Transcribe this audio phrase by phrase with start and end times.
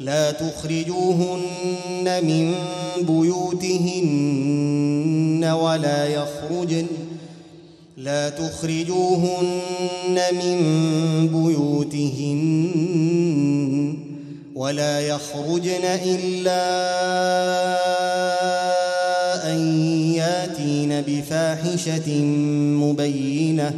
[0.00, 2.54] لا تخرجوهن من
[3.06, 4.64] بيوتهن
[5.44, 6.86] ولا يخرجن
[7.96, 10.58] لا تخرجوهن من
[11.28, 12.66] بيوتهن
[14.54, 16.66] ولا يخرجن إلا
[19.52, 19.58] أن
[20.14, 22.14] ياتين بفاحشة
[22.80, 23.74] مبينة.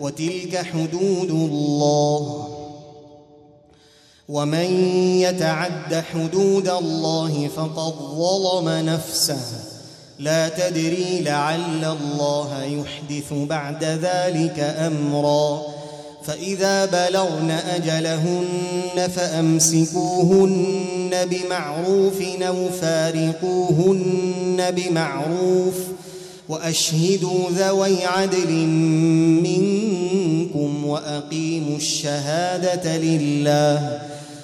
[0.00, 2.57] وتلك حدود الله.
[4.28, 9.40] ومن يتعد حدود الله فقد ظلم نفسه.
[10.18, 15.62] لا تدري لعل الله يحدث بعد ذلك أمرا.
[16.24, 25.74] فإذا بلغن أجلهن فأمسكوهن بمعروف أو فارقوهن بمعروف
[26.48, 28.52] وأشهدوا ذوي عدل
[29.42, 34.07] منكم وأقيموا الشهادة لله.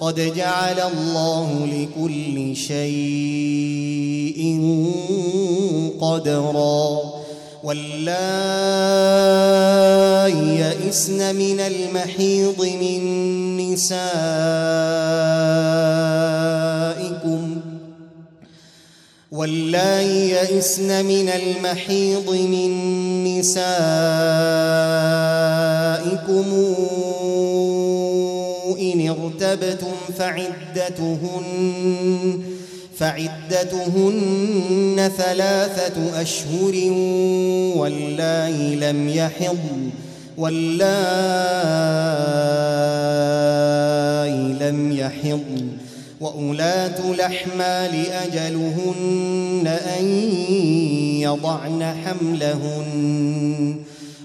[0.00, 4.40] قد جعل الله لكل شيء
[6.00, 7.16] قدرا.
[7.64, 8.66] واللائي
[10.60, 14.26] يئسن من المحيض من نسائكم.
[19.32, 22.70] واللائي يئسن من المحيض من
[23.24, 23.56] نسائكم
[28.80, 31.44] إن ارتبتم فعدتهن
[32.98, 34.30] فعدتهن
[35.16, 36.74] ثلاثة أشهر
[37.76, 39.90] واللائي لم يحضن
[40.38, 40.76] واللائي
[44.60, 45.68] لم يحضن
[46.20, 49.66] وأولاة الأحمال أجلهن
[49.98, 50.04] أن
[51.20, 53.76] يضعن حملهن.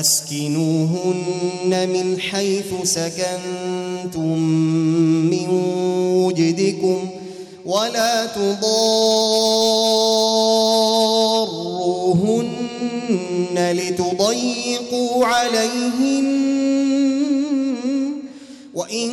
[0.00, 4.38] أسكنوهن من حيث سكنتم
[5.30, 5.48] من
[6.24, 7.08] وجدكم
[7.66, 8.68] ولا تضاروهن
[13.72, 16.28] لتضيقوا عليهن
[18.74, 19.10] وإن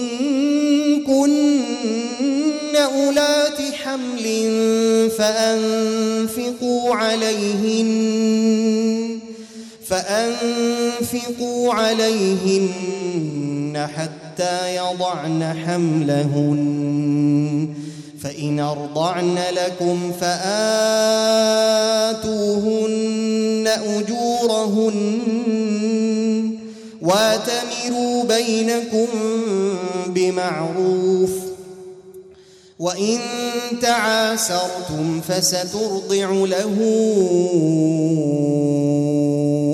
[1.08, 1.56] كن
[2.76, 4.26] أولات حمل
[5.18, 8.46] فأنفقوا عليهن
[9.88, 10.75] فأنفقوا
[11.74, 16.86] عليهن حتى يضعن حملهن
[18.22, 20.46] فإن أرضعن لكم فآتوهن
[23.68, 25.06] أجورهن
[27.02, 29.08] واتمروا بينكم
[30.08, 31.30] بمعروف
[32.80, 33.20] وإن
[33.82, 36.76] تعاسرتم فسترضع له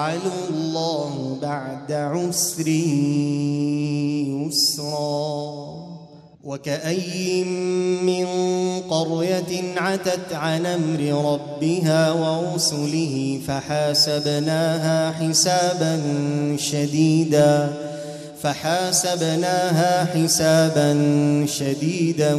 [0.00, 0.20] سيجعل
[0.50, 2.68] الله بعد عسر
[4.48, 5.80] يسرا.
[6.44, 7.44] وكأي
[8.02, 8.26] من
[8.90, 16.00] قرية عتت عن أمر ربها ورسله فحاسبناها حسابا
[16.56, 17.72] شديدا.
[18.42, 20.90] فحاسبناها حسابا
[21.46, 22.34] شديدا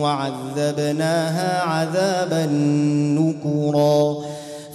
[0.00, 2.46] وعذبناها عذابا
[3.18, 4.16] نكرا.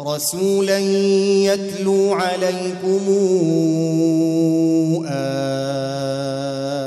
[0.00, 0.78] رسولا
[1.48, 3.00] يتلو عليكم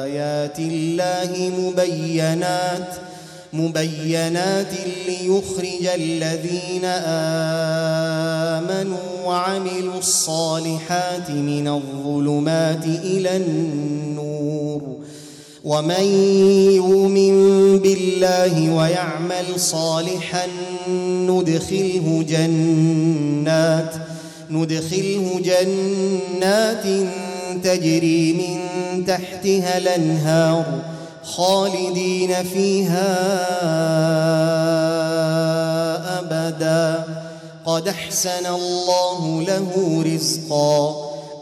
[0.05, 2.95] آيات الله مبينات
[3.53, 4.73] مبينات
[5.07, 6.85] ليخرج الذين
[8.55, 15.04] آمنوا وعملوا الصالحات من الظلمات إلى النور.
[15.65, 16.05] ومن
[16.75, 17.35] يؤمن
[17.79, 20.47] بالله ويعمل صالحا
[21.29, 23.93] ندخله جنات
[24.49, 26.83] ندخله جنات
[27.63, 28.59] تجري من
[29.05, 30.65] تحتها الأنهار
[31.23, 33.15] خالدين فيها
[36.19, 37.03] أبدا.
[37.65, 41.14] قد أحسن الله له رزقا.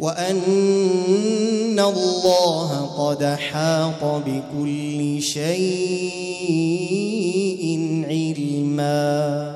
[0.00, 5.60] وأن الله قد حاق بكل شيء
[8.08, 9.49] علمًا.